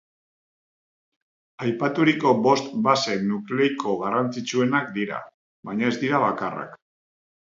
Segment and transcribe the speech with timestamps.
[1.65, 5.19] Aipaturiko bost base nukleikoak garrantzitsuenak dira,
[5.69, 6.73] baina ez dira bakarrak.